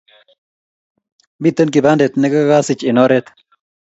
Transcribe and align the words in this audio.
Miten 1.41 1.67
kipandet 1.73 2.13
nekakisij 2.21 2.81
en 2.89 2.99
oret 3.03 3.27